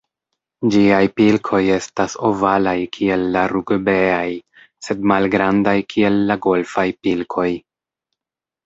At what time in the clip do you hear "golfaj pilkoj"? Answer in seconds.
6.49-7.49